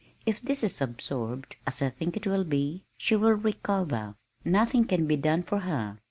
[0.25, 4.15] If this is absorbed, as I think it will be, she will recover.
[4.43, 5.99] Nothing can be done for her.